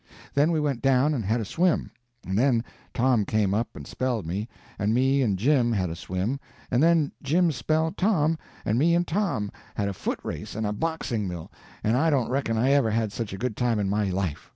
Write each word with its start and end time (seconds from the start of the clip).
Then 0.33 0.51
we 0.51 0.59
went 0.59 0.81
down 0.81 1.13
and 1.13 1.23
had 1.23 1.39
a 1.41 1.45
swim, 1.45 1.91
and 2.25 2.35
then 2.35 2.63
Tom 2.91 3.23
came 3.23 3.53
up 3.53 3.67
and 3.75 3.85
spelled 3.85 4.25
me, 4.25 4.47
and 4.79 4.95
me 4.95 5.21
and 5.21 5.37
Jim 5.37 5.71
had 5.73 5.91
a 5.91 5.95
swim, 5.95 6.39
and 6.71 6.81
then 6.81 7.11
Jim 7.21 7.51
spelled 7.51 7.97
Tom, 7.97 8.35
and 8.65 8.79
me 8.79 8.95
and 8.95 9.05
Tom 9.07 9.51
had 9.75 9.87
a 9.87 9.93
foot 9.93 10.19
race 10.23 10.55
and 10.55 10.65
a 10.65 10.73
boxing 10.73 11.27
mill, 11.27 11.51
and 11.83 11.95
I 11.95 12.09
don't 12.09 12.31
reckon 12.31 12.57
I 12.57 12.71
ever 12.71 12.89
had 12.89 13.11
such 13.11 13.31
a 13.31 13.37
good 13.37 13.55
time 13.55 13.77
in 13.77 13.91
my 13.91 14.05
life. 14.09 14.49